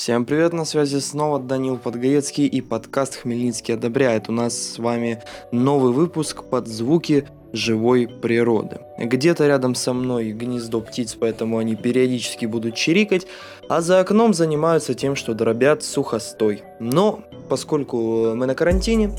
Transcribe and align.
Всем 0.00 0.24
привет, 0.24 0.54
на 0.54 0.64
связи 0.64 0.96
снова 0.96 1.38
Данил 1.38 1.76
Подгаецкий 1.76 2.46
и 2.46 2.62
подкаст 2.62 3.16
«Хмельницкий 3.16 3.74
одобряет». 3.74 4.30
У 4.30 4.32
нас 4.32 4.56
с 4.56 4.78
вами 4.78 5.22
новый 5.52 5.92
выпуск 5.92 6.44
под 6.44 6.68
звуки 6.68 7.28
живой 7.52 8.08
природы. 8.08 8.78
Где-то 8.96 9.46
рядом 9.46 9.74
со 9.74 9.92
мной 9.92 10.32
гнездо 10.32 10.80
птиц, 10.80 11.18
поэтому 11.20 11.58
они 11.58 11.76
периодически 11.76 12.46
будут 12.46 12.76
чирикать, 12.76 13.26
а 13.68 13.82
за 13.82 14.00
окном 14.00 14.32
занимаются 14.32 14.94
тем, 14.94 15.16
что 15.16 15.34
дробят 15.34 15.82
сухостой. 15.82 16.62
Но 16.78 17.20
поскольку 17.50 18.32
мы 18.34 18.46
на 18.46 18.54
карантине, 18.54 19.14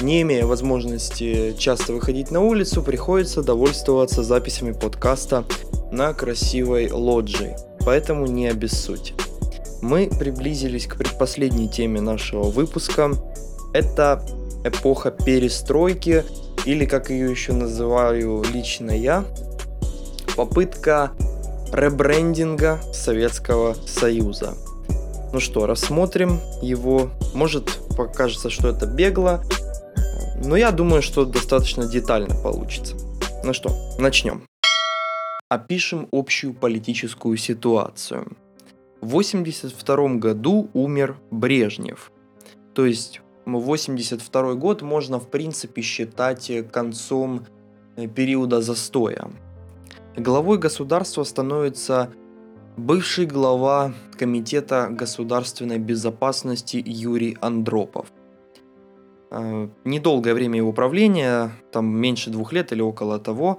не 0.00 0.22
имея 0.22 0.46
возможности 0.46 1.54
часто 1.58 1.92
выходить 1.92 2.30
на 2.30 2.40
улицу, 2.40 2.82
приходится 2.82 3.42
довольствоваться 3.42 4.22
записями 4.22 4.72
подкаста 4.72 5.44
на 5.90 6.14
красивой 6.14 6.90
лоджии, 6.90 7.54
поэтому 7.84 8.26
не 8.26 8.48
обессудьте 8.48 9.12
мы 9.82 10.08
приблизились 10.08 10.86
к 10.86 10.96
предпоследней 10.96 11.68
теме 11.68 12.00
нашего 12.00 12.44
выпуска. 12.44 13.10
Это 13.74 14.24
эпоха 14.64 15.10
перестройки, 15.10 16.24
или 16.64 16.86
как 16.86 17.10
ее 17.10 17.30
еще 17.30 17.52
называю 17.52 18.44
лично 18.54 18.92
я, 18.92 19.24
попытка 20.36 21.10
ребрендинга 21.72 22.80
Советского 22.92 23.74
Союза. 23.86 24.54
Ну 25.32 25.40
что, 25.40 25.66
рассмотрим 25.66 26.40
его. 26.60 27.10
Может 27.34 27.78
покажется, 27.96 28.50
что 28.50 28.68
это 28.68 28.86
бегло, 28.86 29.42
но 30.44 30.56
я 30.56 30.70
думаю, 30.70 31.02
что 31.02 31.24
достаточно 31.24 31.86
детально 31.86 32.34
получится. 32.36 32.94
Ну 33.42 33.52
что, 33.52 33.70
начнем. 33.98 34.44
Опишем 35.48 36.08
общую 36.12 36.54
политическую 36.54 37.36
ситуацию. 37.36 38.36
В 39.02 39.16
1982 39.18 40.14
году 40.18 40.70
умер 40.74 41.18
Брежнев. 41.32 42.12
То 42.72 42.86
есть 42.86 43.20
1982 43.46 44.54
год 44.54 44.82
можно 44.82 45.18
в 45.18 45.28
принципе 45.28 45.82
считать 45.82 46.52
концом 46.70 47.44
э, 47.96 48.06
периода 48.06 48.62
застоя. 48.62 49.28
Главой 50.16 50.58
государства 50.58 51.24
становится 51.24 52.12
бывший 52.76 53.26
глава 53.26 53.92
Комитета 54.16 54.86
государственной 54.88 55.80
безопасности 55.80 56.80
Юрий 56.86 57.36
Андропов. 57.40 58.06
Э, 59.32 59.68
недолгое 59.84 60.34
время 60.34 60.58
его 60.58 60.72
правления, 60.72 61.50
там 61.72 61.86
меньше 61.86 62.30
двух 62.30 62.52
лет 62.52 62.70
или 62.70 62.82
около 62.82 63.18
того, 63.18 63.58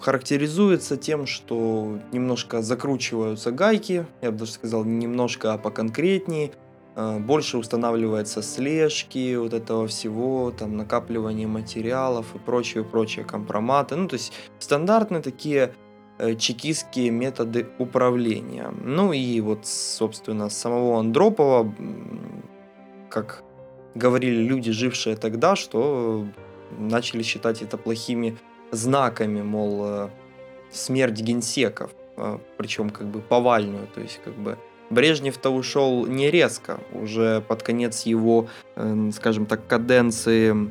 характеризуется 0.00 0.96
тем, 0.96 1.26
что 1.26 1.98
немножко 2.12 2.62
закручиваются 2.62 3.50
гайки, 3.50 4.06
я 4.22 4.30
бы 4.30 4.38
даже 4.38 4.52
сказал 4.52 4.84
немножко 4.84 5.52
а 5.52 5.58
поконкретнее, 5.58 6.52
э, 6.96 7.18
больше 7.18 7.58
устанавливается 7.58 8.42
слежки 8.42 9.36
вот 9.36 9.54
этого 9.54 9.86
всего, 9.86 10.50
там 10.50 10.76
накапливание 10.76 11.46
материалов 11.46 12.34
и 12.34 12.38
прочие 12.38 13.24
компроматы. 13.24 13.96
Ну, 13.96 14.08
то 14.08 14.14
есть 14.14 14.32
стандартные 14.58 15.22
такие 15.22 15.74
э, 16.18 16.34
чекистские 16.36 17.10
методы 17.10 17.66
управления. 17.78 18.72
Ну 18.82 19.12
и 19.12 19.40
вот, 19.40 19.66
собственно, 19.66 20.48
самого 20.48 20.98
Андропова, 21.00 21.72
как 23.10 23.42
говорили 23.94 24.42
люди, 24.42 24.70
жившие 24.72 25.16
тогда, 25.16 25.56
что 25.56 26.26
начали 26.78 27.22
считать 27.22 27.62
это 27.62 27.76
плохими 27.76 28.36
знаками, 28.74 29.42
мол, 29.42 29.80
э, 29.84 30.08
смерть 30.70 31.20
генсеков, 31.20 31.90
э, 32.16 32.38
причем 32.56 32.90
как 32.90 33.06
бы 33.06 33.20
повальную, 33.20 33.86
то 33.94 34.00
есть 34.00 34.20
как 34.24 34.34
бы 34.34 34.58
Брежнев-то 34.90 35.50
ушел 35.50 36.06
не 36.06 36.30
резко, 36.30 36.80
уже 36.92 37.40
под 37.40 37.62
конец 37.62 38.02
его, 38.02 38.48
э, 38.76 39.10
скажем 39.14 39.46
так, 39.46 39.66
каденции 39.66 40.70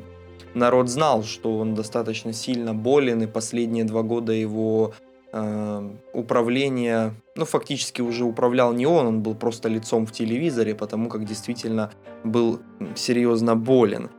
народ 0.54 0.90
знал, 0.90 1.24
что 1.24 1.58
он 1.58 1.74
достаточно 1.74 2.31
сильно 2.34 2.74
болен, 2.74 3.24
и 3.24 3.28
последние 3.28 3.86
два 3.86 4.03
года 4.03 4.31
его 4.31 4.94
э, 5.31 5.90
управления, 6.14 7.16
ну, 7.35 7.46
фактически 7.46 8.02
уже 8.02 8.24
управлял 8.24 8.72
не 8.74 8.85
он, 8.85 9.08
он 9.08 9.24
был 9.24 9.34
просто 9.34 9.68
лицом 9.68 10.06
в 10.06 10.12
телевизоре, 10.12 10.75
потому 10.75 11.09
как 11.09 11.25
действительно 11.25 11.91
был 12.24 12.59
серьезно 12.96 13.56
болен. 13.56 14.09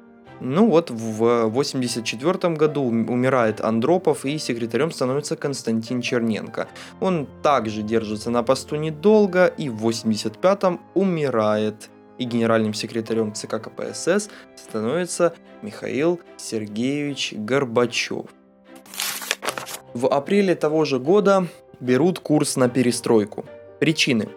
Ну 0.47 0.69
вот 0.69 0.91
в 0.91 1.47
1984 1.47 2.55
году 2.55 2.82
умирает 2.82 3.62
Андропов 3.62 4.27
и 4.27 4.37
секретарем 4.37 4.91
становится 4.91 5.37
Константин 5.37 6.03
Черненко. 6.03 6.69
Он 7.00 7.27
также 7.43 7.81
держится 7.81 8.31
на 8.31 8.43
посту 8.43 8.77
недолго 8.77 9.47
и 9.47 9.71
в 9.71 9.78
1985 9.78 10.81
умирает. 10.93 11.88
И 12.19 12.25
генеральным 12.25 12.75
секретарем 12.75 13.33
ЦК 13.33 13.60
КПСС 13.62 14.28
становится 14.54 15.34
Михаил 15.62 16.21
Сергеевич 16.37 17.33
Горбачев. 17.33 18.27
В 19.94 20.06
апреле 20.09 20.54
того 20.54 20.84
же 20.84 20.99
года 20.99 21.47
берут 21.81 22.19
курс 22.19 22.56
на 22.56 22.69
перестройку. 22.69 23.47
Причины. 23.81 24.28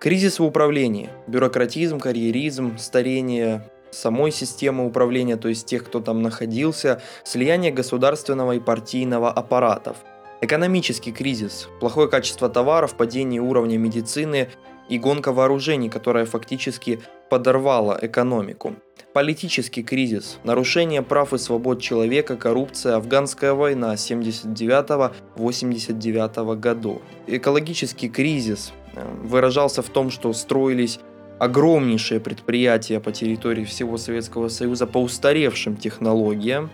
Кризис 0.00 0.40
в 0.40 0.44
управлении, 0.44 1.08
бюрократизм, 1.28 2.00
карьеризм, 2.00 2.76
старение 2.78 3.62
самой 3.92 4.32
системы 4.32 4.86
управления, 4.86 5.36
то 5.36 5.48
есть 5.48 5.66
тех, 5.66 5.84
кто 5.84 6.00
там 6.00 6.22
находился, 6.22 7.02
слияние 7.24 7.72
государственного 7.72 8.52
и 8.52 8.60
партийного 8.60 9.30
аппаратов, 9.30 9.98
экономический 10.40 11.12
кризис, 11.12 11.68
плохое 11.80 12.08
качество 12.08 12.48
товаров, 12.48 12.96
падение 12.96 13.40
уровня 13.40 13.78
медицины 13.78 14.48
и 14.88 14.98
гонка 14.98 15.32
вооружений, 15.32 15.88
которая 15.88 16.26
фактически 16.26 17.00
подорвала 17.30 17.98
экономику. 18.02 18.74
Политический 19.14 19.82
кризис, 19.82 20.38
нарушение 20.44 21.02
прав 21.02 21.32
и 21.32 21.38
свобод 21.38 21.80
человека, 21.80 22.36
коррупция, 22.36 22.96
афганская 22.96 23.54
война 23.54 23.94
79-89 23.94 26.56
годов. 26.56 27.00
Экологический 27.26 28.08
кризис 28.08 28.72
э, 28.94 29.04
выражался 29.22 29.82
в 29.82 29.90
том, 29.90 30.10
что 30.10 30.32
строились 30.32 30.98
огромнейшее 31.42 32.20
предприятие 32.20 33.00
по 33.00 33.10
территории 33.10 33.64
всего 33.64 33.98
Советского 33.98 34.48
Союза 34.48 34.86
по 34.86 34.98
устаревшим 34.98 35.76
технологиям. 35.76 36.70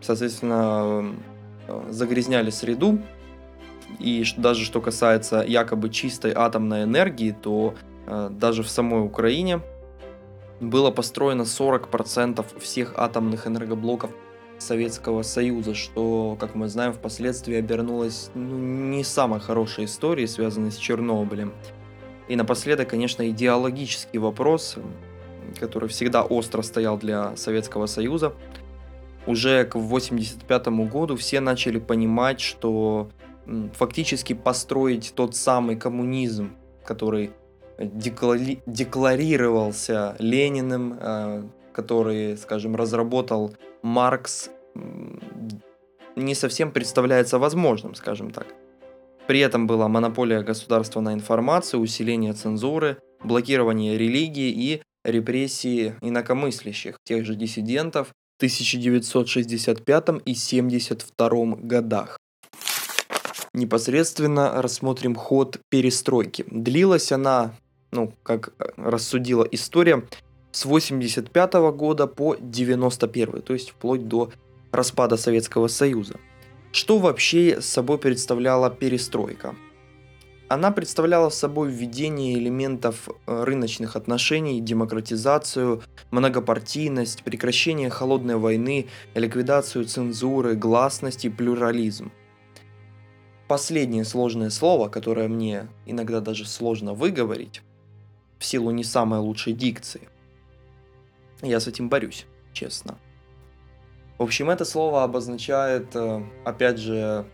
Соответственно, 0.00 1.16
э, 1.66 1.86
загрязняли 1.90 2.50
среду. 2.50 3.00
И 3.98 4.24
даже 4.36 4.64
что 4.64 4.80
касается 4.80 5.44
якобы 5.44 5.90
чистой 5.90 6.32
атомной 6.32 6.84
энергии, 6.84 7.32
то 7.32 7.74
э, 8.06 8.30
даже 8.30 8.62
в 8.62 8.68
самой 8.68 9.04
Украине 9.04 9.62
было 10.60 10.92
построено 10.92 11.42
40% 11.42 12.46
всех 12.60 12.92
атомных 12.96 13.48
энергоблоков 13.48 14.12
Советского 14.58 15.22
Союза, 15.22 15.74
что, 15.74 16.36
как 16.38 16.54
мы 16.54 16.68
знаем, 16.68 16.92
впоследствии 16.92 17.56
обернулось 17.56 18.30
ну, 18.34 18.58
не 18.58 19.02
самой 19.02 19.40
хорошей 19.40 19.86
историей, 19.86 20.28
связанной 20.28 20.70
с 20.70 20.76
Чернобылем. 20.76 21.52
И 22.28 22.36
напоследок, 22.36 22.88
конечно, 22.88 23.28
идеологический 23.28 24.18
вопрос, 24.18 24.76
который 25.58 25.88
всегда 25.88 26.22
остро 26.22 26.62
стоял 26.62 26.98
для 26.98 27.36
Советского 27.36 27.86
Союза. 27.86 28.34
Уже 29.26 29.64
к 29.64 29.76
1985 29.76 30.68
году 30.90 31.16
все 31.16 31.40
начали 31.40 31.78
понимать, 31.78 32.40
что 32.40 33.10
фактически 33.74 34.34
построить 34.34 35.12
тот 35.14 35.34
самый 35.34 35.76
коммунизм, 35.76 36.52
который 36.84 37.32
деклари- 37.78 38.60
декларировался 38.66 40.16
Лениным, 40.18 40.98
э, 41.00 41.42
который, 41.72 42.36
скажем, 42.36 42.76
разработал 42.76 43.54
Маркс, 43.82 44.50
не 46.16 46.34
совсем 46.34 46.72
представляется 46.72 47.38
возможным, 47.38 47.94
скажем 47.94 48.30
так. 48.30 48.46
При 49.28 49.40
этом 49.40 49.66
была 49.66 49.88
монополия 49.88 50.40
государства 50.40 51.02
на 51.02 51.12
информацию, 51.12 51.80
усиление 51.80 52.32
цензуры, 52.32 52.96
блокирование 53.22 53.98
религии 53.98 54.50
и 54.50 54.82
репрессии 55.04 55.94
инакомыслящих, 56.00 56.96
тех 57.04 57.26
же 57.26 57.34
диссидентов 57.34 58.08
в 58.08 58.38
1965 58.38 60.08
и 60.24 60.32
1972 60.32 61.56
годах. 61.58 62.18
Непосредственно 63.52 64.62
рассмотрим 64.62 65.14
ход 65.14 65.60
перестройки. 65.68 66.46
Длилась 66.50 67.12
она, 67.12 67.54
ну, 67.92 68.14
как 68.22 68.54
рассудила 68.78 69.46
история, 69.52 70.04
с 70.52 70.64
85 70.64 71.52
года 71.74 72.06
по 72.06 72.34
91, 72.40 73.42
то 73.42 73.52
есть 73.52 73.70
вплоть 73.72 74.08
до 74.08 74.30
распада 74.72 75.18
Советского 75.18 75.68
Союза. 75.68 76.18
Что 76.70 76.98
вообще 76.98 77.60
собой 77.60 77.98
представляла 77.98 78.70
перестройка? 78.70 79.56
Она 80.48 80.70
представляла 80.70 81.28
собой 81.28 81.70
введение 81.70 82.38
элементов 82.38 83.08
э, 83.08 83.44
рыночных 83.44 83.96
отношений, 83.96 84.60
демократизацию, 84.60 85.82
многопартийность, 86.10 87.22
прекращение 87.22 87.90
холодной 87.90 88.36
войны, 88.36 88.88
ликвидацию 89.14 89.84
цензуры, 89.84 90.54
гласность 90.54 91.26
и 91.26 91.28
плюрализм. 91.28 92.12
Последнее 93.46 94.04
сложное 94.04 94.48
слово, 94.48 94.88
которое 94.88 95.28
мне 95.28 95.68
иногда 95.84 96.20
даже 96.20 96.46
сложно 96.46 96.94
выговорить, 96.94 97.62
в 98.38 98.44
силу 98.44 98.70
не 98.70 98.84
самой 98.84 99.20
лучшей 99.20 99.52
дикции. 99.52 100.08
Я 101.42 101.60
с 101.60 101.66
этим 101.66 101.88
борюсь, 101.90 102.26
честно. 102.52 102.98
В 104.18 104.22
общем, 104.24 104.50
это 104.50 104.64
слово 104.64 105.04
обозначает, 105.04 105.94
э, 105.94 106.22
опять 106.44 106.78
же, 106.78 107.24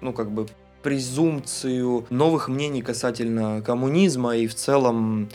ну, 0.00 0.12
как 0.12 0.30
бы 0.30 0.46
презумпцию 0.82 2.06
новых 2.10 2.48
мнений 2.48 2.82
касательно 2.82 3.60
коммунизма 3.60 4.36
и 4.36 4.46
в 4.46 4.54
целом 4.54 5.28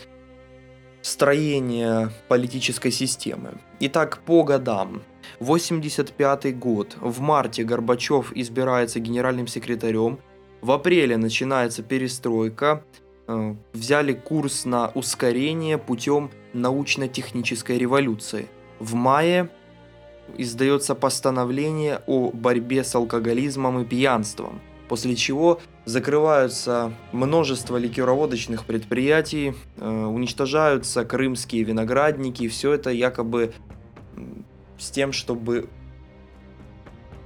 строения 1.01 2.09
политической 2.29 2.91
системы. 2.91 3.55
Итак, 3.81 4.19
по 4.25 4.43
годам. 4.43 5.03
85 5.41 6.57
год. 6.57 6.95
В 7.01 7.19
марте 7.19 7.63
Горбачев 7.65 8.31
избирается 8.33 9.01
генеральным 9.01 9.47
секретарем. 9.47 10.19
В 10.61 10.71
апреле 10.71 11.17
начинается 11.17 11.83
перестройка. 11.83 12.85
Э, 13.27 13.55
взяли 13.73 14.13
курс 14.13 14.63
на 14.63 14.89
ускорение 14.95 15.77
путем 15.77 16.31
научно-технической 16.53 17.77
революции. 17.77 18.47
В 18.79 18.93
мае 18.93 19.49
издается 20.37 20.95
постановление 20.95 22.01
о 22.07 22.31
борьбе 22.31 22.83
с 22.83 22.95
алкоголизмом 22.95 23.79
и 23.79 23.85
пьянством, 23.85 24.61
после 24.87 25.15
чего 25.15 25.59
закрываются 25.85 26.93
множество 27.11 27.77
ликероводочных 27.77 28.65
предприятий, 28.65 29.53
э, 29.77 30.05
уничтожаются 30.05 31.05
крымские 31.05 31.63
виноградники, 31.63 32.47
все 32.47 32.73
это 32.73 32.89
якобы 32.89 33.53
с 34.77 34.89
тем, 34.91 35.11
чтобы 35.11 35.69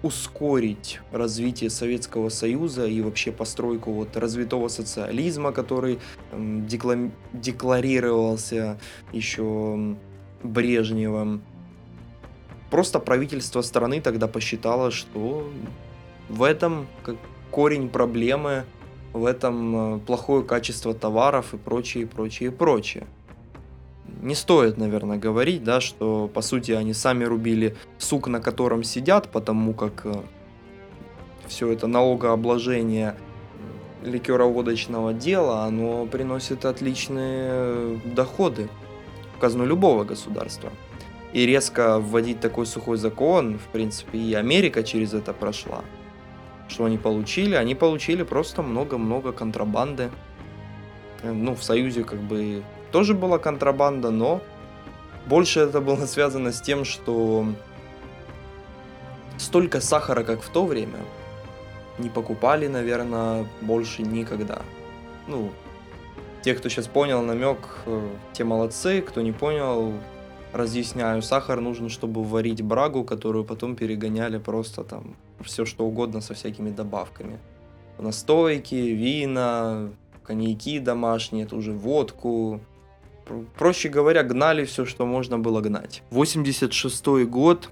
ускорить 0.04 1.00
развитие 1.12 1.70
Советского 1.70 2.30
Союза 2.30 2.86
и 2.86 3.02
вообще 3.02 3.32
постройку 3.32 3.92
вот 3.92 4.16
развитого 4.16 4.68
социализма, 4.68 5.52
который 5.52 6.00
декла- 6.32 7.12
декларировался 7.34 8.80
еще 9.12 9.98
Брежневым. 10.44 11.42
Просто 12.70 13.00
правительство 13.00 13.62
страны 13.62 14.02
тогда 14.02 14.28
посчитало, 14.28 14.92
что 14.92 15.50
в 16.30 16.44
этом 16.44 16.88
корень 17.52 17.90
проблемы, 17.90 18.66
в 19.14 19.26
этом 19.26 19.96
э, 19.96 20.00
плохое 20.00 20.44
качество 20.44 20.94
товаров 20.94 21.54
и 21.54 21.58
прочее, 21.58 22.06
прочее, 22.06 22.52
прочее. 22.52 23.08
Не 24.22 24.36
стоит, 24.36 24.78
наверное, 24.78 25.18
говорить, 25.18 25.64
да, 25.64 25.80
что 25.80 26.30
по 26.34 26.42
сути 26.42 26.72
они 26.72 26.94
сами 26.94 27.24
рубили 27.24 27.76
сук, 27.98 28.28
на 28.28 28.42
котором 28.42 28.84
сидят, 28.84 29.30
потому 29.32 29.74
как 29.74 30.06
э, 30.06 30.14
все 31.48 31.72
это 31.72 31.88
налогообложение 31.88 33.16
ликероводочного 34.04 35.14
дела, 35.14 35.64
оно 35.64 36.06
приносит 36.06 36.66
отличные 36.66 37.50
э, 37.50 37.98
доходы 38.06 38.70
в 39.36 39.40
казну 39.40 39.66
любого 39.66 40.04
государства. 40.04 40.72
И 41.38 41.46
резко 41.46 42.00
вводить 42.00 42.40
такой 42.40 42.66
сухой 42.66 42.98
закон, 42.98 43.60
в 43.60 43.68
принципе, 43.68 44.18
и 44.18 44.34
Америка 44.34 44.82
через 44.82 45.14
это 45.14 45.34
прошла. 45.34 45.84
Что 46.68 46.86
они 46.86 46.98
получили? 46.98 47.54
Они 47.54 47.76
получили 47.76 48.24
просто 48.24 48.64
много-много 48.64 49.32
контрабанды. 49.34 50.10
Э, 51.22 51.32
ну, 51.32 51.54
в 51.54 51.64
Союзе 51.64 52.04
как 52.04 52.18
бы 52.18 52.64
тоже 52.92 53.14
была 53.14 53.38
контрабанда, 53.38 54.10
но 54.10 54.42
больше 55.28 55.60
это 55.60 55.80
было 55.80 56.06
связано 56.08 56.52
с 56.52 56.60
тем, 56.60 56.84
что 56.84 57.46
столько 59.38 59.80
сахара, 59.80 60.24
как 60.24 60.42
в 60.42 60.50
то 60.50 60.66
время, 60.66 60.98
не 62.00 62.10
покупали, 62.10 62.66
наверное, 62.66 63.46
больше 63.62 64.02
никогда. 64.02 64.64
Ну, 65.28 65.52
те, 66.42 66.56
кто 66.56 66.68
сейчас 66.68 66.88
понял 66.88 67.22
намек, 67.22 67.60
э, 67.86 68.10
те 68.34 68.44
молодцы, 68.44 69.02
кто 69.04 69.22
не 69.22 69.34
понял, 69.34 69.94
разъясняю. 70.54 71.22
Сахар 71.22 71.60
нужен, 71.60 71.90
чтобы 71.90 72.24
варить 72.24 72.62
брагу, 72.62 73.04
которую 73.04 73.46
потом 73.46 73.76
перегоняли 73.76 74.38
просто 74.38 74.84
там 74.84 75.16
все 75.42 75.66
что 75.66 75.86
угодно 75.86 76.22
со 76.22 76.34
всякими 76.34 76.70
добавками. 76.70 77.40
Настойки, 77.98 78.76
вина, 78.76 79.90
коньяки 80.24 80.80
домашние, 80.80 81.46
ту 81.46 81.62
же 81.62 81.74
водку. 81.74 82.62
Проще 83.58 83.90
говоря, 83.90 84.24
гнали 84.24 84.66
все, 84.66 84.86
что 84.86 85.06
можно 85.06 85.40
было 85.40 85.62
гнать. 85.62 86.04
86 86.12 87.06
год, 87.26 87.70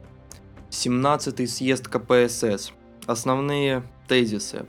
17 0.69 1.49
съезд 1.49 1.87
КПСС. 1.87 2.73
Основные 3.05 3.83
тезисы. 4.07 4.65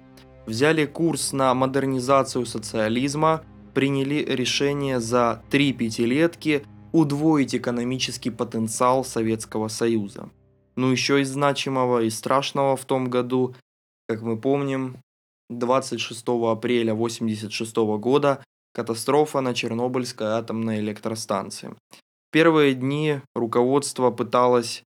Взяли 0.46 0.84
курс 0.86 1.32
на 1.32 1.52
модернизацию 1.54 2.46
социализма, 2.46 3.42
приняли 3.74 4.24
решение 4.28 5.00
за 5.00 5.42
три 5.50 5.72
пятилетки 5.72 6.64
удвоить 6.96 7.54
экономический 7.54 8.30
потенциал 8.30 9.04
Советского 9.04 9.68
Союза. 9.68 10.30
Ну 10.76 10.90
еще 10.90 11.20
из 11.20 11.30
значимого 11.30 12.02
и 12.02 12.10
страшного 12.10 12.76
в 12.76 12.84
том 12.84 13.10
году, 13.10 13.54
как 14.08 14.22
мы 14.22 14.38
помним, 14.38 14.96
26 15.50 16.22
апреля 16.26 16.92
1986 16.92 17.76
года 18.00 18.42
катастрофа 18.72 19.40
на 19.40 19.54
Чернобыльской 19.54 20.26
атомной 20.28 20.80
электростанции. 20.80 21.68
В 21.68 22.32
первые 22.32 22.74
дни 22.74 23.20
руководство 23.34 24.10
пыталось 24.10 24.82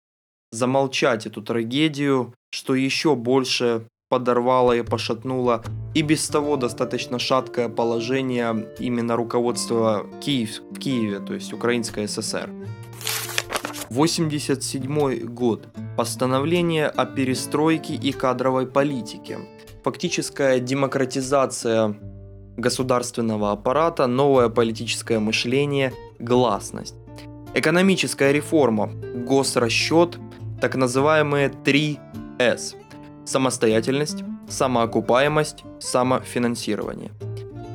замолчать 0.52 1.26
эту 1.26 1.42
трагедию, 1.42 2.34
что 2.50 2.74
еще 2.74 3.14
больше 3.14 3.86
подорвало 4.10 4.72
и 4.72 4.82
пошатнуло 4.82 5.62
и 5.94 6.02
без 6.02 6.28
того 6.28 6.56
достаточно 6.56 7.18
шаткое 7.18 7.68
положение 7.68 8.68
именно 8.80 9.16
руководства 9.16 10.04
Киев, 10.20 10.60
в 10.70 10.78
Киеве, 10.78 11.20
то 11.20 11.32
есть 11.32 11.52
Украинской 11.52 12.06
ССР. 12.06 12.50
87 13.88 15.26
год. 15.26 15.68
Постановление 15.96 16.88
о 16.88 17.06
перестройке 17.06 17.94
и 17.94 18.12
кадровой 18.12 18.66
политике. 18.66 19.38
Фактическая 19.84 20.58
демократизация 20.58 21.96
государственного 22.56 23.52
аппарата, 23.52 24.06
новое 24.06 24.48
политическое 24.48 25.20
мышление, 25.20 25.92
гласность. 26.18 26.96
Экономическая 27.54 28.32
реформа, 28.32 28.90
госрасчет, 29.26 30.18
так 30.60 30.74
называемые 30.74 31.48
3С 31.48 32.79
самостоятельность, 33.24 34.24
самоокупаемость, 34.48 35.64
самофинансирование. 35.78 37.12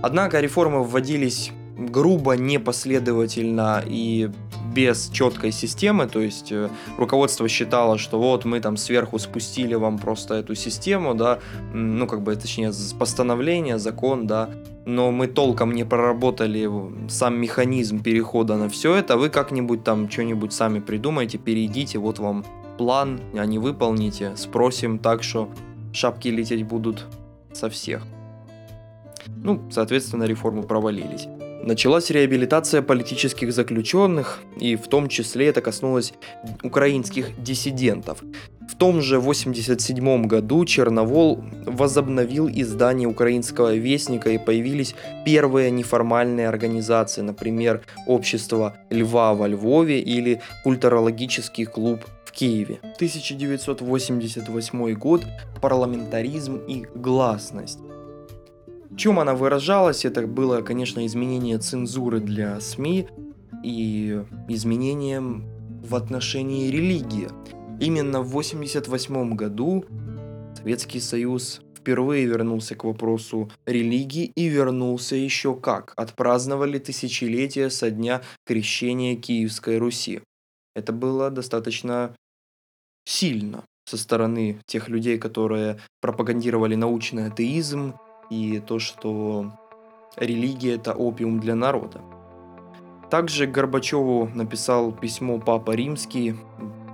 Однако 0.02 0.40
реформы 0.40 0.84
вводились 0.84 1.52
грубо, 1.78 2.34
непоследовательно 2.34 3.84
и 3.86 4.30
без 4.74 5.10
четкой 5.10 5.52
системы, 5.52 6.08
то 6.08 6.20
есть 6.20 6.52
э, 6.52 6.70
руководство 6.98 7.48
считало, 7.48 7.98
что 7.98 8.20
вот 8.20 8.44
мы 8.44 8.60
там 8.60 8.76
сверху 8.76 9.20
спустили 9.20 9.74
вам 9.74 9.98
просто 9.98 10.36
эту 10.36 10.54
систему, 10.56 11.16
да, 11.16 11.40
ну 11.74 12.08
как 12.08 12.22
бы, 12.22 12.36
точнее, 12.36 12.72
постановление, 13.00 13.80
закон, 13.80 14.28
да, 14.28 14.50
но 14.86 15.12
мы 15.12 15.28
толком 15.28 15.74
не 15.74 15.86
проработали 15.86 16.70
сам 17.08 17.40
механизм 17.40 18.04
перехода 18.04 18.58
на 18.58 18.68
все 18.68 18.96
это, 18.96 19.16
вы 19.18 19.30
как-нибудь 19.30 19.84
там 19.84 20.10
что-нибудь 20.10 20.52
сами 20.52 20.80
придумайте, 20.80 21.38
перейдите, 21.38 21.98
вот 21.98 22.20
вам 22.20 22.46
план, 22.78 23.20
а 23.34 23.46
не 23.46 23.60
выполните, 23.60 24.36
спросим 24.36 25.00
так, 25.00 25.24
что 25.24 25.50
шапки 25.94 26.28
лететь 26.28 26.64
будут 26.64 27.06
со 27.54 27.70
всех. 27.70 28.04
Ну, 29.28 29.62
соответственно, 29.72 30.24
реформы 30.24 30.64
провалились. 30.64 31.28
Началась 31.64 32.12
реабилитация 32.12 32.84
политических 32.84 33.52
заключенных, 33.52 34.40
и 34.60 34.76
в 34.76 34.88
том 34.88 35.10
числе 35.10 35.48
это 35.48 35.62
коснулось 35.62 36.14
украинских 36.62 37.32
диссидентов. 37.42 38.24
В 38.70 38.76
том 38.76 39.02
же 39.02 39.18
1987 39.18 40.28
году 40.28 40.66
Черновол 40.66 41.44
возобновил 41.66 42.48
издание 42.50 43.08
украинского 43.08 43.74
вестника 43.74 44.30
и 44.30 44.38
появились 44.38 44.96
первые 45.26 45.72
неформальные 45.72 46.48
организации, 46.48 47.22
например, 47.22 47.82
Общество 48.06 48.76
Льва 48.92 49.34
во 49.34 49.48
Львове 49.48 50.00
или 50.00 50.42
Культурологический 50.64 51.66
клуб 51.66 52.06
Киеве. 52.36 52.80
1988 52.82 54.94
год. 54.94 55.26
Парламентаризм 55.62 56.58
и 56.58 56.86
гласность. 56.94 57.80
В 58.90 58.98
чем 58.98 59.20
она 59.20 59.36
выражалась? 59.36 60.06
Это 60.06 60.28
было, 60.28 60.62
конечно, 60.62 61.06
изменение 61.06 61.58
цензуры 61.58 62.20
для 62.20 62.60
СМИ 62.60 63.08
и 63.64 64.22
изменением 64.50 65.46
в 65.82 65.96
отношении 65.96 66.70
религии. 66.70 67.30
Именно 67.80 68.22
в 68.22 68.30
1988 68.30 69.36
году 69.36 69.86
Советский 70.58 71.00
Союз 71.00 71.62
впервые 71.78 72.26
вернулся 72.26 72.76
к 72.76 72.84
вопросу 72.84 73.50
религии 73.66 74.32
и 74.36 74.48
вернулся 74.48 75.16
еще 75.16 75.56
как. 75.56 75.94
Отпраздновали 75.96 76.80
тысячелетие 76.80 77.70
со 77.70 77.92
дня 77.92 78.22
крещения 78.46 79.16
Киевской 79.16 79.78
Руси. 79.78 80.22
Это 80.76 80.92
было 80.92 81.30
достаточно 81.30 82.14
сильно 83.06 83.64
со 83.86 83.98
стороны 83.98 84.60
тех 84.66 84.90
людей, 84.90 85.18
которые 85.18 85.78
пропагандировали 86.02 86.76
научный 86.76 87.28
атеизм 87.28 87.94
и 88.30 88.60
то, 88.60 88.80
что 88.80 89.54
религия 90.18 90.76
это 90.76 90.94
опиум 90.94 91.40
для 91.40 91.56
народа. 91.56 92.02
Также 93.10 93.46
Горбачеву 93.46 94.30
написал 94.34 94.92
письмо 94.92 95.40
Папа 95.40 95.72
Римский. 95.72 96.36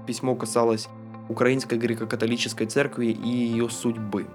Письмо 0.05 0.35
касалось 0.35 0.89
Украинской 1.29 1.75
греко-католической 1.75 2.65
церкви 2.65 3.07
и 3.07 3.29
ее 3.29 3.69
судьбы. 3.69 4.27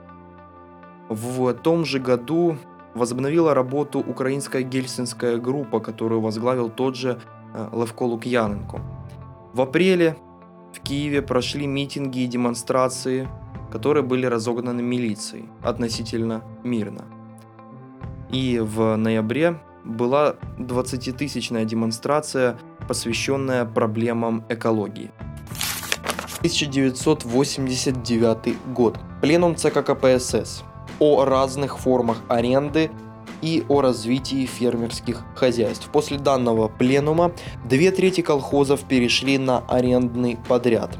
В 1.08 1.52
том 1.54 1.84
же 1.84 2.00
году 2.00 2.56
возобновила 2.94 3.52
работу 3.54 4.00
украинская 4.00 4.62
гельсинская 4.62 5.36
группа, 5.36 5.80
которую 5.80 6.22
возглавил 6.22 6.70
тот 6.70 6.96
же 6.96 7.20
э, 7.54 7.68
Левко 7.72 8.04
Лукьяненко. 8.04 8.80
В 9.52 9.60
апреле 9.60 10.16
в 10.76 10.80
Киеве 10.80 11.22
прошли 11.22 11.66
митинги 11.66 12.18
и 12.20 12.26
демонстрации, 12.26 13.28
которые 13.72 14.02
были 14.02 14.26
разогнаны 14.26 14.82
милицией 14.82 15.48
относительно 15.62 16.42
мирно. 16.64 17.06
И 18.30 18.60
в 18.62 18.96
ноябре 18.96 19.58
была 19.84 20.34
20-тысячная 20.58 21.64
демонстрация, 21.64 22.58
посвященная 22.86 23.64
проблемам 23.64 24.44
экологии. 24.50 25.10
1989 26.38 28.56
год. 28.74 28.98
Пленум 29.22 29.56
ЦК 29.56 29.82
КПСС 29.84 30.62
о 30.98 31.24
разных 31.24 31.78
формах 31.78 32.18
аренды 32.28 32.90
и 33.42 33.64
о 33.68 33.80
развитии 33.80 34.46
фермерских 34.46 35.22
хозяйств. 35.34 35.88
После 35.92 36.18
данного 36.18 36.68
пленума 36.68 37.32
две 37.64 37.90
трети 37.90 38.20
колхозов 38.20 38.84
перешли 38.84 39.38
на 39.38 39.58
арендный 39.68 40.38
подряд. 40.48 40.96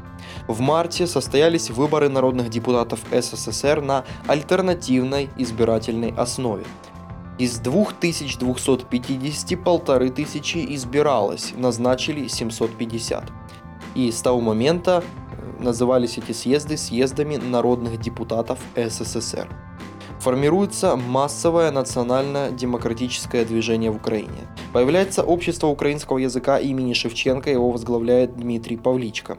В 0.47 0.59
марте 0.61 1.07
состоялись 1.07 1.69
выборы 1.69 2.09
народных 2.09 2.49
депутатов 2.49 3.01
СССР 3.11 3.81
на 3.81 4.05
альтернативной 4.27 5.29
избирательной 5.37 6.13
основе. 6.15 6.63
Из 7.37 7.59
2250 7.59 9.63
полторы 9.63 10.09
тысячи 10.09 10.65
избиралось, 10.73 11.53
назначили 11.55 12.27
750. 12.27 13.31
И 13.93 14.11
с 14.11 14.21
того 14.21 14.41
момента 14.41 15.03
э, 15.03 15.63
назывались 15.63 16.17
эти 16.17 16.31
съезды 16.31 16.77
съездами 16.77 17.35
народных 17.35 17.99
депутатов 17.99 18.57
СССР. 18.75 19.47
Формируется 20.19 20.95
массовое 20.95 21.71
национально-демократическое 21.71 23.45
движение 23.45 23.91
в 23.91 23.97
Украине. 23.97 24.47
Появляется 24.73 25.23
общество 25.23 25.67
украинского 25.67 26.17
языка 26.17 26.59
имени 26.59 26.93
Шевченко, 26.93 27.49
его 27.49 27.69
возглавляет 27.71 28.35
Дмитрий 28.35 28.77
Павличко. 28.77 29.37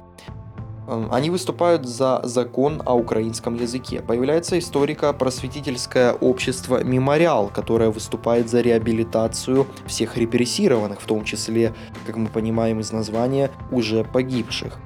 Эм, 0.88 1.08
они 1.12 1.28
выступают 1.28 1.86
за 1.86 2.20
закон 2.24 2.82
о 2.86 2.96
украинском 2.96 3.56
языке. 3.56 4.00
Появляется 4.00 4.58
историко-просветительское 4.58 6.14
общество 6.14 6.82
«Мемориал», 6.82 7.50
которое 7.54 7.90
выступает 7.90 8.48
за 8.48 8.62
реабилитацию 8.62 9.66
всех 9.86 10.16
репрессированных, 10.16 11.02
в 11.02 11.06
том 11.06 11.24
числе, 11.24 11.74
как 12.06 12.16
мы 12.16 12.28
понимаем 12.28 12.80
из 12.80 12.90
названия, 12.90 13.50
уже 13.70 14.02
погибших. 14.02 14.78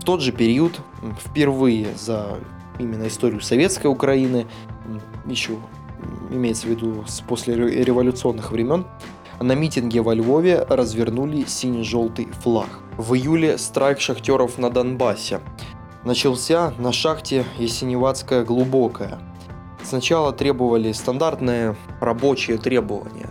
В 0.00 0.04
тот 0.04 0.22
же 0.22 0.32
период, 0.32 0.80
впервые 1.20 1.88
за 1.98 2.38
именно 2.80 3.06
историю 3.06 3.40
советской 3.40 3.86
Украины, 3.86 4.46
еще 5.26 5.52
имеется 6.30 6.66
в 6.66 6.70
виду 6.70 7.04
с 7.06 7.20
послереволюционных 7.20 8.52
времен, 8.52 8.86
на 9.40 9.54
митинге 9.54 10.02
во 10.02 10.14
Львове 10.14 10.64
развернули 10.68 11.44
сине-желтый 11.44 12.28
флаг. 12.42 12.68
В 12.98 13.14
июле 13.14 13.56
страйк 13.56 14.00
шахтеров 14.00 14.58
на 14.58 14.70
Донбассе 14.70 15.40
начался 16.04 16.74
на 16.78 16.92
шахте 16.92 17.44
Есеневатская 17.58 18.44
глубокая. 18.44 19.18
Сначала 19.82 20.32
требовали 20.32 20.92
стандартные 20.92 21.74
рабочие 22.00 22.58
требования. 22.58 23.30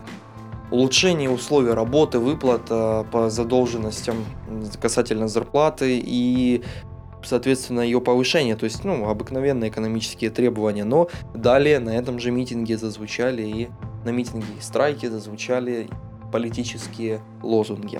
Улучшение 0.71 1.29
условий 1.29 1.73
работы, 1.73 2.19
выплата 2.19 3.05
по 3.11 3.29
задолженностям 3.29 4.17
касательно 4.81 5.27
зарплаты 5.27 5.99
и 6.03 6.63
соответственно, 7.23 7.81
ее 7.81 8.01
повышение, 8.01 8.55
то 8.55 8.65
есть, 8.65 8.83
ну, 8.83 9.07
обыкновенные 9.09 9.69
экономические 9.69 10.29
требования. 10.29 10.83
Но 10.83 11.09
далее 11.33 11.79
на 11.79 11.91
этом 11.91 12.19
же 12.19 12.31
митинге 12.31 12.77
зазвучали 12.77 13.43
и 13.43 13.69
на 14.05 14.09
митинге 14.09 14.47
и 14.57 14.61
страйке 14.61 15.09
зазвучали 15.09 15.89
политические 16.31 17.21
лозунги. 17.41 17.99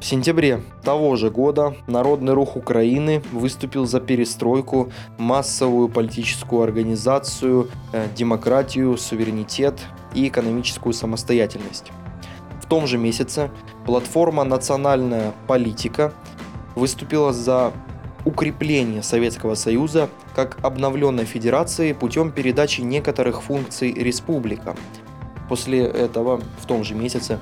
В 0.00 0.06
сентябре 0.06 0.60
того 0.82 1.16
же 1.16 1.30
года 1.30 1.76
Народный 1.86 2.34
рух 2.34 2.56
Украины 2.56 3.22
выступил 3.32 3.86
за 3.86 4.00
перестройку, 4.00 4.92
массовую 5.16 5.88
политическую 5.88 6.60
организацию, 6.60 7.70
э, 7.94 8.06
демократию, 8.14 8.98
суверенитет 8.98 9.80
и 10.12 10.28
экономическую 10.28 10.92
самостоятельность. 10.92 11.90
В 12.60 12.66
том 12.66 12.86
же 12.86 12.98
месяце 12.98 13.50
платформа 13.86 14.44
«Национальная 14.44 15.32
политика» 15.46 16.12
выступила 16.74 17.32
за 17.32 17.72
укрепление 18.24 19.02
Советского 19.02 19.54
Союза 19.54 20.08
как 20.34 20.58
обновленной 20.62 21.24
федерации 21.24 21.92
путем 21.92 22.30
передачи 22.32 22.80
некоторых 22.80 23.42
функций 23.42 23.92
республикам. 23.92 24.76
После 25.48 25.84
этого 25.84 26.40
в 26.58 26.66
том 26.66 26.84
же 26.84 26.94
месяце 26.94 27.38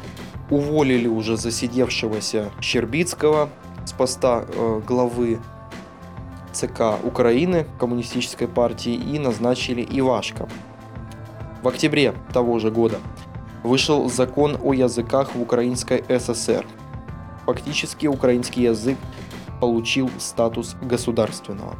уволили 0.50 1.06
уже 1.06 1.36
засидевшегося 1.36 2.50
Щербицкого 2.60 3.48
с 3.84 3.92
поста 3.92 4.44
э, 4.46 4.80
главы 4.86 5.38
ЦК 6.52 6.98
Украины 7.02 7.66
Коммунистической 7.78 8.48
партии 8.48 8.94
и 8.94 9.18
назначили 9.18 9.86
Ивашка. 9.88 10.48
В 11.62 11.68
октябре 11.68 12.12
того 12.32 12.58
же 12.58 12.70
года 12.70 12.98
вышел 13.62 14.10
закон 14.10 14.58
о 14.62 14.72
языках 14.72 15.34
в 15.34 15.40
Украинской 15.40 16.04
ССР. 16.08 16.66
Фактически 17.46 18.06
украинский 18.06 18.62
язык 18.64 18.98
получил 19.60 20.10
статус 20.18 20.76
государственного. 20.82 21.76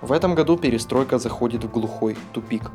В 0.00 0.12
этом 0.12 0.34
году 0.34 0.56
перестройка 0.56 1.18
заходит 1.18 1.64
в 1.64 1.70
глухой 1.70 2.16
тупик. 2.32 2.70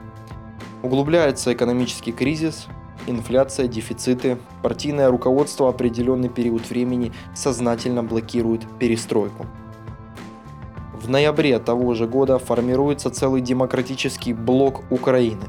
Углубляется 0.82 1.54
экономический 1.54 2.12
кризис, 2.12 2.68
инфляция, 3.08 3.68
дефициты. 3.68 4.38
Партийное 4.62 5.10
руководство 5.10 5.70
определенный 5.70 6.30
период 6.30 6.70
времени 6.70 7.12
сознательно 7.36 8.04
блокирует 8.04 8.62
перестройку. 8.80 9.46
В 10.94 11.10
ноябре 11.10 11.58
того 11.60 11.94
же 11.94 12.08
года 12.08 12.38
формируется 12.38 13.10
целый 13.10 13.42
демократический 13.42 14.34
блок 14.34 14.84
Украины. 14.90 15.46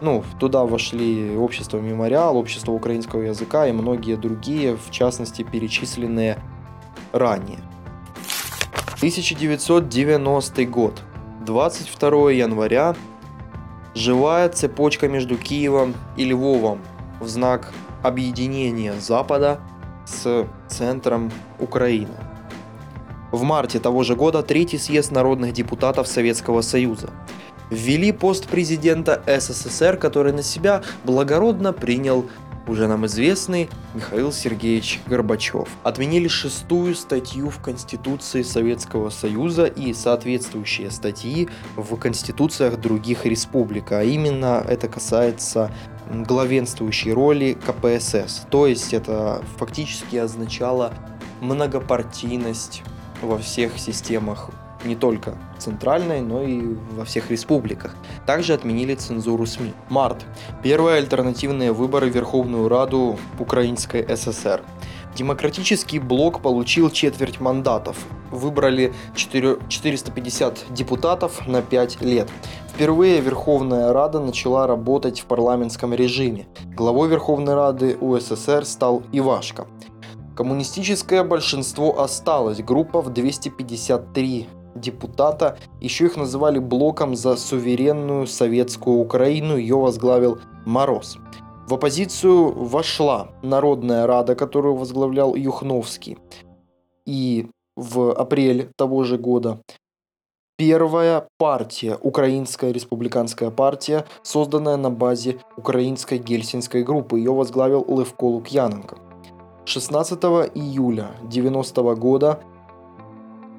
Ну, 0.00 0.24
туда 0.38 0.64
вошли 0.64 1.36
общество 1.36 1.78
Мемориал, 1.78 2.36
общество 2.36 2.72
украинского 2.72 3.22
языка 3.22 3.66
и 3.66 3.72
многие 3.72 4.16
другие, 4.16 4.76
в 4.76 4.90
частности, 4.90 5.42
перечисленные 5.42 6.38
ранее. 7.12 7.60
1990 8.96 10.64
год. 10.66 11.02
22 11.46 12.32
января. 12.32 12.94
Живая 13.94 14.48
цепочка 14.48 15.08
между 15.08 15.36
Киевом 15.36 15.94
и 16.16 16.24
Львовом 16.24 16.80
в 17.18 17.26
знак 17.28 17.72
объединения 18.02 18.94
Запада 19.00 19.60
с 20.06 20.46
центром 20.68 21.30
Украины. 21.58 22.14
В 23.32 23.42
марте 23.42 23.80
того 23.80 24.02
же 24.02 24.16
года 24.16 24.42
Третий 24.42 24.78
съезд 24.78 25.10
народных 25.12 25.52
депутатов 25.52 26.08
Советского 26.08 26.62
Союза 26.62 27.10
ввели 27.70 28.12
пост 28.12 28.48
президента 28.48 29.22
СССР, 29.26 29.96
который 29.96 30.32
на 30.32 30.42
себя 30.42 30.82
благородно 31.04 31.72
принял 31.72 32.26
уже 32.66 32.86
нам 32.86 33.06
известный 33.06 33.68
Михаил 33.94 34.32
Сергеевич 34.32 35.00
Горбачев. 35.06 35.68
Отменили 35.82 36.28
шестую 36.28 36.94
статью 36.94 37.50
в 37.50 37.60
Конституции 37.60 38.42
Советского 38.42 39.10
Союза 39.10 39.64
и 39.66 39.92
соответствующие 39.92 40.90
статьи 40.90 41.48
в 41.76 41.96
конституциях 41.96 42.80
других 42.80 43.26
республик, 43.26 43.92
а 43.92 44.04
именно 44.04 44.64
это 44.68 44.88
касается 44.88 45.72
главенствующей 46.08 47.12
роли 47.12 47.56
КПСС. 47.66 48.46
То 48.50 48.66
есть 48.66 48.92
это 48.92 49.42
фактически 49.56 50.16
означало 50.16 50.92
многопартийность 51.40 52.82
во 53.22 53.38
всех 53.38 53.78
системах 53.78 54.50
не 54.84 54.94
только 54.94 55.34
центральной, 55.58 56.20
но 56.20 56.42
и 56.42 56.76
во 56.92 57.04
всех 57.04 57.30
республиках. 57.30 57.94
Также 58.26 58.54
отменили 58.54 58.94
цензуру 58.94 59.46
СМИ. 59.46 59.72
Март. 59.88 60.24
Первые 60.62 60.98
альтернативные 60.98 61.72
выборы 61.72 62.10
в 62.10 62.14
Верховную 62.14 62.68
Раду 62.68 63.18
Украинской 63.38 64.06
ССР. 64.16 64.62
Демократический 65.16 65.98
блок 65.98 66.40
получил 66.40 66.88
четверть 66.90 67.40
мандатов. 67.40 67.96
Выбрали 68.30 68.94
4, 69.16 69.58
450 69.68 70.66
депутатов 70.70 71.46
на 71.46 71.62
5 71.62 72.00
лет. 72.02 72.30
Впервые 72.68 73.20
Верховная 73.20 73.92
Рада 73.92 74.20
начала 74.20 74.66
работать 74.66 75.20
в 75.20 75.24
парламентском 75.26 75.92
режиме. 75.92 76.46
Главой 76.76 77.08
Верховной 77.08 77.54
Рады 77.54 77.96
УССР 78.00 78.64
стал 78.64 79.02
Ивашко. 79.12 79.66
Коммунистическое 80.36 81.22
большинство 81.24 82.00
осталось, 82.00 82.62
группа 82.62 83.02
в 83.02 83.12
253 83.12 84.48
депутата. 84.74 85.58
Еще 85.80 86.06
их 86.06 86.16
называли 86.16 86.58
блоком 86.58 87.16
за 87.16 87.36
суверенную 87.36 88.26
советскую 88.26 88.98
Украину. 88.98 89.56
Ее 89.56 89.76
возглавил 89.76 90.38
Мороз. 90.66 91.18
В 91.66 91.74
оппозицию 91.74 92.52
вошла 92.52 93.28
Народная 93.42 94.06
Рада, 94.06 94.34
которую 94.34 94.74
возглавлял 94.74 95.34
Юхновский. 95.34 96.18
И 97.06 97.48
в 97.76 98.12
апреле 98.12 98.70
того 98.76 99.04
же 99.04 99.18
года 99.18 99.60
первая 100.56 101.26
партия, 101.38 101.96
Украинская 102.02 102.72
республиканская 102.72 103.50
партия, 103.50 104.04
созданная 104.22 104.76
на 104.76 104.90
базе 104.90 105.38
Украинской 105.56 106.18
Гельсинской 106.18 106.82
группы. 106.82 107.18
Ее 107.18 107.32
возглавил 107.32 107.86
Левко 107.88 108.24
Лукьяненко. 108.24 108.98
16 109.64 110.18
июля 110.54 111.12
90 111.22 111.94
года 111.94 112.40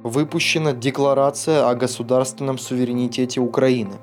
выпущена 0.04 0.74
Декларация 0.74 1.70
о 1.70 1.76
государственном 1.76 2.58
суверенитете 2.58 3.40
Украины. 3.40 3.96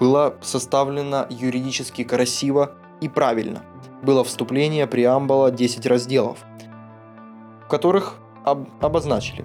Была 0.00 0.34
составлена 0.40 1.26
юридически 1.30 2.04
красиво 2.04 2.72
и 3.00 3.08
правильно. 3.08 3.62
Было 4.02 4.24
вступление, 4.24 4.86
преамбула, 4.86 5.50
10 5.50 5.86
разделов, 5.86 6.38
в 7.64 7.68
которых 7.68 8.16
об- 8.44 8.68
обозначили 8.80 9.44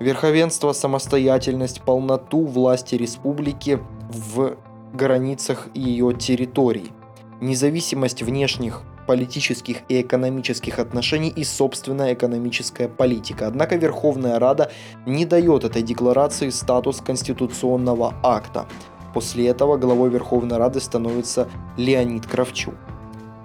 верховенство, 0.00 0.72
самостоятельность, 0.72 1.82
полноту 1.82 2.44
власти 2.44 2.94
республики 2.94 3.80
в 4.08 4.56
границах 4.92 5.68
ее 5.74 6.14
территорий, 6.14 6.92
независимость 7.40 8.22
внешних 8.22 8.82
политических 9.06 9.78
и 9.88 10.00
экономических 10.00 10.78
отношений 10.78 11.28
и 11.28 11.44
собственная 11.44 12.14
экономическая 12.14 12.88
политика. 12.88 13.46
Однако 13.46 13.76
Верховная 13.76 14.38
Рада 14.38 14.70
не 15.06 15.24
дает 15.24 15.64
этой 15.64 15.82
декларации 15.82 16.50
статус 16.50 17.00
конституционного 17.00 18.14
акта. 18.22 18.66
После 19.14 19.46
этого 19.46 19.76
главой 19.76 20.10
Верховной 20.10 20.56
Рады 20.56 20.80
становится 20.80 21.48
Леонид 21.76 22.26
Кравчук. 22.26 22.74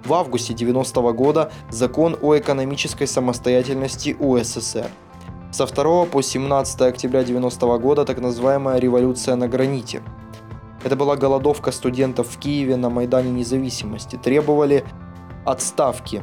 В 0.04 0.14
августе 0.14 0.54
90 0.54 1.00
-го 1.00 1.12
года 1.12 1.52
закон 1.70 2.16
о 2.22 2.36
экономической 2.36 3.06
самостоятельности 3.06 4.16
УССР. 4.18 4.88
Со 5.52 5.66
2 5.66 6.06
по 6.06 6.22
17 6.22 6.88
октября 6.88 7.22
90 7.22 7.66
-го 7.66 7.78
года 7.78 8.04
так 8.04 8.20
называемая 8.20 8.78
революция 8.78 9.36
на 9.36 9.46
граните. 9.46 10.02
Это 10.82 10.96
была 10.96 11.16
голодовка 11.16 11.72
студентов 11.72 12.28
в 12.28 12.38
Киеве 12.38 12.76
на 12.76 12.88
Майдане 12.88 13.30
независимости. 13.30 14.16
Требовали 14.16 14.84
отставки 15.50 16.22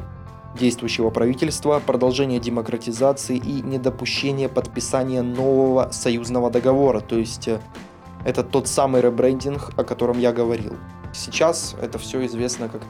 действующего 0.58 1.10
правительства, 1.10 1.80
продолжения 1.84 2.40
демократизации 2.40 3.36
и 3.36 3.62
недопущения 3.62 4.48
подписания 4.48 5.22
нового 5.22 5.90
союзного 5.92 6.50
договора. 6.50 7.00
То 7.00 7.16
есть 7.16 7.48
э, 7.48 7.60
это 8.24 8.42
тот 8.42 8.66
самый 8.66 9.00
ребрендинг, 9.02 9.70
о 9.76 9.84
котором 9.84 10.18
я 10.18 10.32
говорил. 10.32 10.76
Сейчас 11.12 11.76
это 11.80 11.98
все 11.98 12.24
известно 12.26 12.68
как 12.68 12.82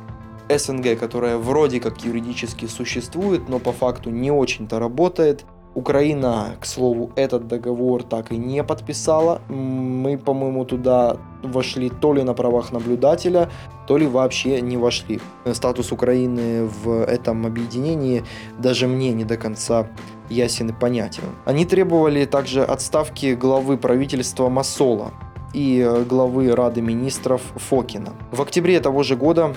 СНГ, 0.49 0.99
которая 0.99 1.37
вроде 1.37 1.81
как 1.81 2.05
юридически 2.05 2.67
существует, 2.67 3.49
но 3.49 3.59
по 3.59 3.73
факту 3.73 4.11
не 4.11 4.31
очень-то 4.31 4.79
работает– 4.79 5.45
Украина, 5.75 6.57
к 6.61 6.67
слову, 6.67 7.11
этот 7.15 7.47
договор 7.47 8.03
так 8.03 8.33
и 8.33 8.37
не 8.37 8.65
подписала. 8.65 9.41
Мы, 9.49 10.19
по-моему, 10.19 10.65
туда 10.65 11.17
вошли 11.43 11.91
то 11.91 12.13
ли 12.15 12.23
на 12.23 12.35
правах 12.35 12.73
наблюдателя, 12.73 13.49
то 13.87 13.97
ли 13.97 14.07
вообще 14.07 14.61
не 14.61 14.77
вошли. 14.77 15.21
Статус 15.53 15.93
Украины 15.93 16.65
в 16.65 17.05
этом 17.05 17.47
объединении 17.47 18.25
даже 18.59 18.87
мне 18.87 19.13
не 19.13 19.25
до 19.25 19.37
конца 19.37 19.87
ясен 20.29 20.71
и 20.71 20.73
понятен. 20.73 21.23
Они 21.45 21.65
требовали 21.65 22.25
также 22.25 22.65
отставки 22.65 23.35
главы 23.35 23.79
правительства 23.79 24.49
Масола 24.49 25.13
и 25.55 26.05
главы 26.09 26.55
Рады 26.55 26.83
министров 26.83 27.41
Фокина. 27.57 28.13
В 28.33 28.43
октябре 28.43 28.81
того 28.81 29.03
же 29.03 29.17
года 29.17 29.55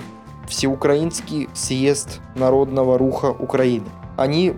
Всеукраинский 0.48 1.48
съезд 1.52 2.20
Народного 2.34 2.98
руха 2.98 3.26
Украины. 3.26 3.86
Они 4.16 4.54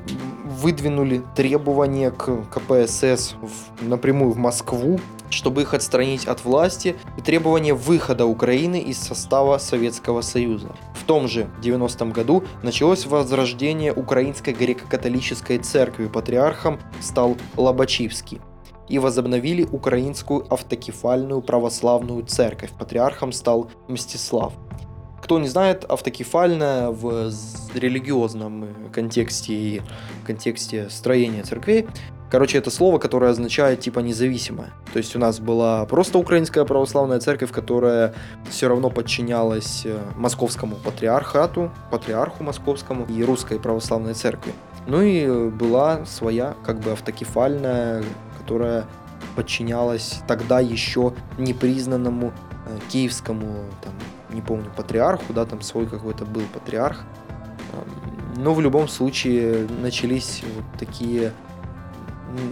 выдвинули 0.60 1.22
требования 1.34 2.10
к 2.10 2.44
КПСС 2.50 3.34
в, 3.40 3.84
напрямую 3.86 4.32
в 4.32 4.36
Москву, 4.36 5.00
чтобы 5.30 5.62
их 5.62 5.74
отстранить 5.74 6.26
от 6.26 6.44
власти, 6.44 6.96
и 7.18 7.20
требование 7.20 7.74
выхода 7.74 8.26
Украины 8.26 8.80
из 8.80 8.98
состава 8.98 9.58
Советского 9.58 10.20
Союза. 10.20 10.68
В 10.94 11.04
том 11.04 11.28
же 11.28 11.50
90-м 11.62 12.12
году 12.12 12.44
началось 12.62 13.06
возрождение 13.06 13.92
Украинской 13.92 14.54
греко-католической 14.54 15.58
церкви, 15.58 16.06
патриархом 16.06 16.78
стал 17.00 17.36
Лобачевский 17.56 18.40
и 18.88 18.98
возобновили 18.98 19.64
Украинскую 19.64 20.46
автокефальную 20.52 21.42
православную 21.42 22.24
церковь. 22.24 22.70
Патриархом 22.78 23.32
стал 23.32 23.70
Мстислав. 23.88 24.52
Кто 25.24 25.38
не 25.38 25.48
знает, 25.48 25.84
автокефальная 25.84 26.90
в 26.90 27.32
религиозном 27.74 28.90
контексте 28.92 29.54
и 29.54 29.82
контексте 30.26 30.90
строения 30.90 31.42
церквей, 31.44 31.86
короче, 32.30 32.58
это 32.58 32.70
слово, 32.70 32.98
которое 32.98 33.30
означает 33.30 33.80
типа 33.80 34.00
независимое. 34.00 34.74
То 34.92 34.98
есть 34.98 35.16
у 35.16 35.18
нас 35.18 35.40
была 35.40 35.86
просто 35.86 36.18
украинская 36.18 36.66
православная 36.66 37.20
церковь, 37.20 37.52
которая 37.52 38.14
все 38.50 38.68
равно 38.68 38.90
подчинялась 38.90 39.86
э, 39.86 39.98
московскому 40.14 40.76
патриархату, 40.76 41.72
патриарху 41.90 42.44
московскому 42.44 43.06
и 43.06 43.24
русской 43.24 43.58
православной 43.58 44.12
церкви. 44.12 44.52
Ну 44.86 45.00
и 45.00 45.48
была 45.48 46.04
своя 46.04 46.54
как 46.66 46.80
бы 46.80 46.92
автокефальная, 46.92 48.04
которая 48.38 48.84
подчинялась 49.36 50.20
тогда 50.28 50.60
еще 50.60 51.14
непризнанному 51.38 52.34
э, 52.66 52.78
киевскому 52.90 53.64
там, 53.82 53.94
не 54.34 54.42
помню, 54.42 54.70
патриарху, 54.76 55.32
да, 55.32 55.46
там 55.46 55.62
свой 55.62 55.86
какой-то 55.86 56.26
был 56.26 56.42
патриарх. 56.52 57.00
Но 58.36 58.52
в 58.52 58.60
любом 58.60 58.88
случае 58.88 59.66
начались 59.80 60.42
вот 60.54 60.64
такие 60.78 61.32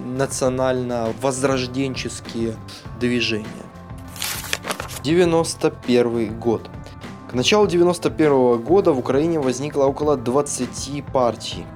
национально-возрожденческие 0.07 2.55
движения. 3.01 3.47
91 5.03 6.39
год. 6.39 6.71
К 7.29 7.35
началу 7.35 7.67
91 7.67 8.63
года 8.63 8.93
в 8.93 8.99
Украине 8.99 9.41
возникло 9.41 9.87
около 9.87 10.17
20 10.17 11.05
партий. 11.07 11.67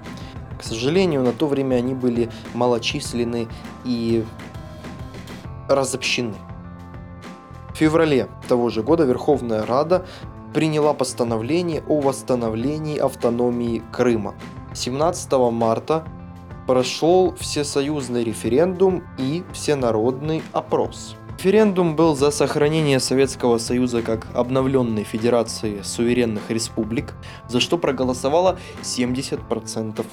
К 0.59 0.63
сожалению, 0.63 1.23
на 1.23 1.33
то 1.33 1.49
время 1.49 1.77
они 1.77 1.95
были 1.95 2.31
малочисленны 2.55 3.49
и 3.85 4.25
разобщены. 5.69 6.37
В 7.77 7.79
феврале 7.79 8.31
того 8.49 8.71
же 8.71 8.83
года 8.83 9.05
Верховная 9.05 9.67
Рада 9.67 10.07
приняла 10.55 10.95
постановление 10.95 11.83
о 11.87 12.01
восстановлении 12.01 12.97
автономии 12.97 13.83
Крыма. 13.93 14.35
17 14.73 15.31
марта 15.53 16.03
прошел 16.67 17.35
всесоюзный 17.35 18.25
референдум 18.25 19.05
и 19.19 19.45
всенародный 19.53 20.43
опрос. 20.53 21.17
Референдум 21.37 21.97
был 21.97 22.17
за 22.17 22.31
сохранение 22.31 22.99
Советского 22.99 23.59
Союза 23.59 24.01
как 24.01 24.27
обновленной 24.35 25.05
Федерации 25.05 25.83
суверенных 25.83 26.51
республик, 26.51 27.13
за 27.47 27.61
что 27.61 27.77
проголосовало 27.77 28.59
70% 28.81 30.07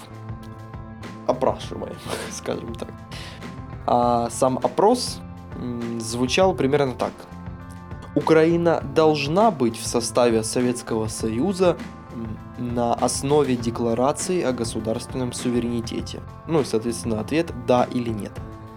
опрашиваемых, 1.27 1.95
скажем 2.33 2.75
так. 2.75 2.91
А 3.87 4.29
сам 4.31 4.57
опрос 4.57 5.21
звучал 6.01 6.53
примерно 6.53 6.91
так. 6.95 7.13
Украина 8.15 8.83
должна 8.95 9.49
быть 9.49 9.77
в 9.77 9.85
составе 9.85 10.43
Советского 10.43 11.07
Союза 11.07 11.77
на 12.59 12.93
основе 12.93 13.55
декларации 13.55 14.43
о 14.43 14.51
государственном 14.51 15.33
суверенитете. 15.33 16.21
Ну 16.47 16.61
и, 16.61 16.63
соответственно, 16.63 17.19
ответ 17.19 17.51
«да» 17.67 17.85
или 17.85 18.09
«нет». 18.09 18.31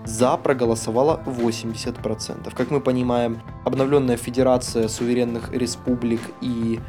За 0.07 0.37
проголосовало 0.37 1.21
80%. 1.27 2.55
Как 2.55 2.71
мы 2.71 2.81
понимаем, 2.81 3.43
обновленная 3.65 4.17
Федерация 4.17 4.89
суверенных 4.89 5.53
республик 5.53 6.21
и 6.41 6.81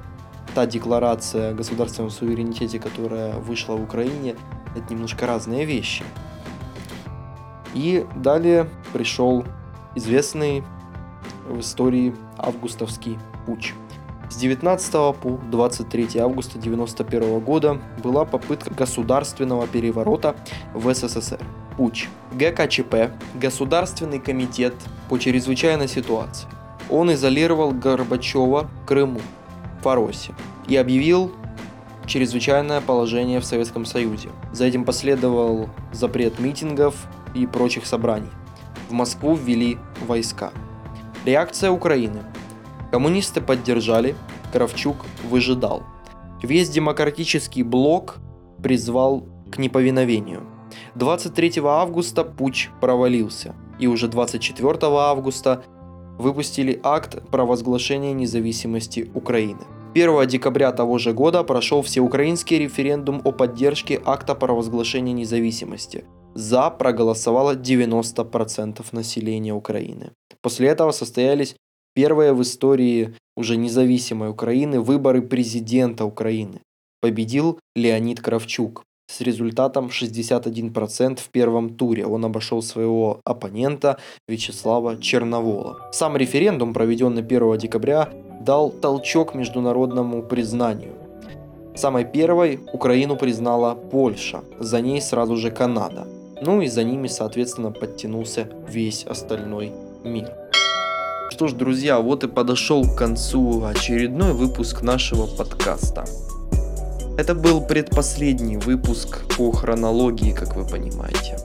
та 0.53 0.65
декларация 0.65 1.51
о 1.51 1.53
государственном 1.53 2.12
суверенитете, 2.12 2.79
которая 2.79 3.33
вышла 3.39 3.75
в 3.75 3.83
Украине, 3.83 4.36
это 4.75 4.93
немножко 4.93 5.25
разные 5.25 5.65
вещи. 5.65 6.03
И 7.73 8.05
далее 8.15 8.69
пришел 8.93 9.43
известный 9.95 10.63
в 11.47 11.60
истории 11.60 12.15
августовский 12.38 13.17
путь. 13.45 13.73
С 14.29 14.36
19 14.36 14.91
по 15.15 15.39
23 15.49 16.19
августа 16.19 16.57
1991 16.57 17.39
года 17.39 17.79
была 18.03 18.25
попытка 18.25 18.73
государственного 18.73 19.67
переворота 19.67 20.36
в 20.73 20.93
СССР. 20.93 21.39
Путь. 21.77 22.10
ГКЧП– 22.33 23.12
Государственный 23.36 24.19
комитет 24.19 24.73
по 25.10 25.17
чрезвычайной 25.17 25.88
ситуации. 25.88 26.47
Он 26.89 27.13
изолировал 27.13 27.71
Горбачева 27.71 28.69
Крыму, 28.86 29.21
Фаросе 29.81 30.33
и 30.67 30.75
объявил 30.75 31.31
чрезвычайное 32.05 32.81
положение 32.81 33.39
в 33.39 33.45
Советском 33.45 33.86
Союзе. 33.86 34.29
За 34.51 34.65
этим 34.65 34.86
последовал 34.86 35.69
запрет 35.91 36.39
митингов 36.39 36.95
и 37.33 37.45
прочих 37.45 37.86
собраний. 37.86 38.31
В 38.89 38.93
Москву 38.93 39.36
ввели 39.36 39.77
войска. 40.07 40.51
Реакция 41.27 41.71
Украины. 41.71 42.23
Коммунисты 42.89 43.41
поддержали, 43.41 44.15
Кравчук 44.53 44.95
выжидал. 45.29 45.83
Весь 46.41 46.69
демократический 46.69 47.63
блок 47.63 48.19
призвал 48.63 49.25
к 49.51 49.57
неповиновению. 49.57 50.43
23 50.95 51.55
августа 51.65 52.23
путь 52.23 52.69
провалился, 52.79 53.55
и 53.77 53.87
уже 53.87 54.07
24 54.07 54.77
августа 54.83 55.65
выпустили 56.17 56.79
акт 56.81 57.21
провозглашения 57.29 58.13
независимости 58.13 59.11
Украины. 59.13 59.65
1 59.93 60.28
декабря 60.28 60.71
того 60.71 60.97
же 60.97 61.13
года 61.13 61.43
прошел 61.43 61.82
всеукраинский 61.82 62.60
референдум 62.60 63.21
о 63.23 63.32
поддержке 63.32 64.00
акта 64.06 64.36
провозглашения 64.36 65.13
независимости. 65.13 66.06
За 66.36 66.69
проголосовало 66.69 67.56
90% 67.56 68.86
населения 68.91 69.54
Украины. 69.54 70.12
После 70.41 70.67
этого 70.67 70.91
состоялись 70.91 71.56
первые 71.95 72.34
в 72.34 72.41
истории 72.41 73.15
уже 73.36 73.58
независимой 73.58 74.30
Украины 74.30 74.80
выборы 74.80 75.21
президента 75.21 76.06
Украины. 76.06 76.62
Победил 77.02 77.60
Леонид 77.76 78.21
Кравчук 78.21 78.84
с 79.10 79.21
результатом 79.21 79.88
61% 79.88 81.19
в 81.19 81.30
первом 81.30 81.76
туре. 81.76 82.06
Он 82.06 82.26
обошел 82.26 82.62
своего 82.62 83.21
оппонента 83.23 83.97
Вячеслава 84.28 85.02
Черновола. 85.02 85.89
Сам 85.91 86.17
референдум, 86.17 86.73
проведенный 86.73 87.23
1 87.23 87.58
декабря, 87.58 88.10
дал 88.47 88.69
толчок 88.69 89.36
международному 89.36 90.23
признанию. 90.23 90.93
Самой 91.75 92.05
первой 92.05 92.60
Украину 92.71 93.17
признала 93.17 93.75
Польша, 93.75 94.39
за 94.57 94.79
ней 94.79 95.01
сразу 95.01 95.36
же 95.36 95.51
Канада. 95.51 96.07
Ну 96.41 96.62
и 96.62 96.67
за 96.67 96.83
ними, 96.83 97.07
соответственно, 97.07 97.71
подтянулся 97.71 98.47
весь 98.69 99.03
остальной 99.03 99.73
мир. 100.05 100.31
Что 101.29 101.47
ж, 101.47 101.53
друзья, 101.53 101.99
вот 101.99 102.23
и 102.23 102.27
подошел 102.29 102.83
к 102.86 102.95
концу 102.95 103.65
очередной 103.65 104.31
выпуск 104.31 104.81
нашего 104.81 105.27
подкаста. 105.27 106.05
Это 107.17 107.36
был 107.36 107.60
предпоследний 107.62 108.55
выпуск 108.55 109.25
по 109.36 109.51
хронологии, 109.51 110.31
как 110.31 110.55
вы 110.55 110.65
понимаете. 110.65 111.38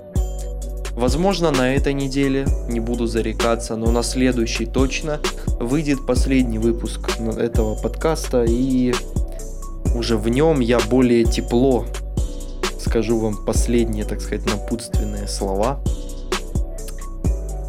Возможно, 0.96 1.50
на 1.50 1.74
этой 1.74 1.94
неделе, 1.94 2.46
не 2.68 2.80
буду 2.80 3.06
зарекаться, 3.06 3.76
но 3.76 3.90
на 3.90 4.02
следующей 4.02 4.66
точно 4.66 5.20
выйдет 5.58 6.06
последний 6.06 6.58
выпуск 6.58 7.18
этого 7.38 7.74
подкаста, 7.74 8.44
и 8.44 8.94
уже 9.94 10.16
в 10.16 10.28
нем 10.28 10.60
я 10.60 10.78
более 10.80 11.24
тепло 11.24 11.86
скажу 12.78 13.18
вам 13.18 13.44
последние, 13.44 14.04
так 14.04 14.20
сказать, 14.20 14.44
напутственные 14.46 15.28
слова 15.28 15.80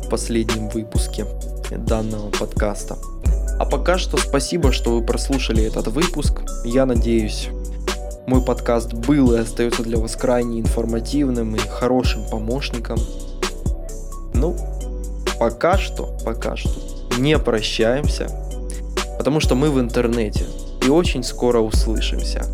в 0.03 0.09
последнем 0.09 0.69
выпуске 0.69 1.25
данного 1.71 2.29
подкаста. 2.29 2.97
А 3.57 3.65
пока 3.65 3.97
что 3.97 4.17
спасибо, 4.17 4.71
что 4.71 4.97
вы 4.97 5.05
прослушали 5.05 5.63
этот 5.63 5.87
выпуск. 5.87 6.41
Я 6.65 6.85
надеюсь, 6.85 7.47
мой 8.27 8.41
подкаст 8.43 8.93
был 8.93 9.33
и 9.33 9.39
остается 9.39 9.83
для 9.83 9.97
вас 9.97 10.15
крайне 10.15 10.61
информативным 10.61 11.55
и 11.55 11.59
хорошим 11.59 12.23
помощником. 12.29 12.97
Ну, 14.33 14.55
пока 15.39 15.77
что, 15.77 16.17
пока 16.23 16.55
что 16.55 16.71
не 17.17 17.37
прощаемся, 17.37 18.29
потому 19.17 19.39
что 19.39 19.55
мы 19.55 19.69
в 19.69 19.79
интернете 19.79 20.45
и 20.85 20.89
очень 20.89 21.23
скоро 21.23 21.59
услышимся. 21.59 22.45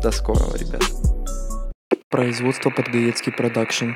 До 0.00 0.10
скорого, 0.10 0.56
ребят. 0.56 0.82
Производство 2.10 2.70
Подгаецкий 2.70 3.32
продакшн. 3.32 3.92